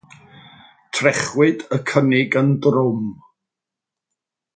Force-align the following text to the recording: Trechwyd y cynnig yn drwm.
Trechwyd 0.97 1.65
y 1.77 1.79
cynnig 1.91 2.37
yn 2.41 2.49
drwm. 2.67 3.05